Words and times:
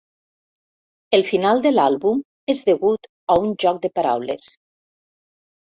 El 1.17 1.25
final 1.27 1.61
de 1.67 1.73
l'àlbum 1.75 2.23
és 2.55 2.65
degut 2.71 3.07
a 3.35 3.39
un 3.47 3.55
joc 3.67 3.87
de 3.87 3.95
paraules. 4.01 4.53